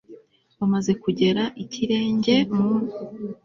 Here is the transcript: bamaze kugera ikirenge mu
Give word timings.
bamaze 0.57 0.91
kugera 1.03 1.43
ikirenge 1.63 2.35
mu 2.55 2.69